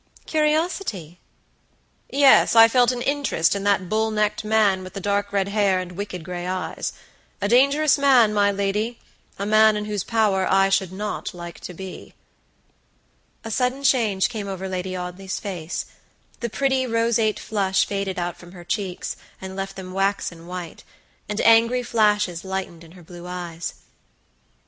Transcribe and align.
"Curiosity?" 0.25 1.19
"Yes; 2.09 2.55
I 2.55 2.67
felt 2.67 2.91
an 2.91 3.03
interest 3.03 3.53
in 3.55 3.63
that 3.65 3.87
bull 3.87 4.09
necked 4.09 4.43
man, 4.43 4.83
with 4.83 4.93
the 4.95 4.99
dark 4.99 5.31
red 5.31 5.49
hair 5.49 5.77
and 5.79 5.91
wicked 5.91 6.23
gray 6.23 6.47
eyes. 6.47 6.93
A 7.39 7.47
dangerous 7.47 7.99
man, 7.99 8.33
my 8.33 8.51
ladya 8.51 8.95
man 9.37 9.77
in 9.77 9.85
whose 9.85 10.03
power 10.03 10.51
I 10.51 10.69
should 10.69 10.91
not 10.91 11.35
like 11.35 11.59
to 11.59 11.75
be." 11.75 12.15
A 13.43 13.51
sudden 13.51 13.83
change 13.83 14.27
came 14.27 14.47
over 14.47 14.67
Lady 14.67 14.97
Audley's 14.97 15.39
face; 15.39 15.85
the 16.39 16.49
pretty, 16.49 16.87
roseate 16.87 17.39
flush 17.39 17.85
faded 17.85 18.17
out 18.17 18.37
from 18.37 18.53
her 18.53 18.63
cheeks, 18.63 19.15
and 19.39 19.55
left 19.55 19.75
them 19.75 19.93
waxen 19.93 20.47
white, 20.47 20.83
and 21.29 21.39
angry 21.41 21.83
flashes 21.83 22.43
lightened 22.43 22.83
in 22.83 22.93
her 22.93 23.03
blue 23.03 23.27
eyes. 23.27 23.75